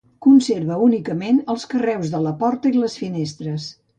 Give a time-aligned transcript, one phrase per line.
[0.25, 3.71] Conserva únicament els carreus de la porta i les finestres.